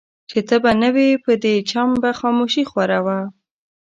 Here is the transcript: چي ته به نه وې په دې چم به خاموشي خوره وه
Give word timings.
چي 0.29 0.39
ته 0.47 0.55
به 0.63 0.71
نه 0.81 0.89
وې 0.95 1.09
په 1.23 1.31
دې 1.43 1.55
چم 1.69 1.89
به 2.01 2.09
خاموشي 2.19 2.63
خوره 2.71 2.99
وه 3.05 3.19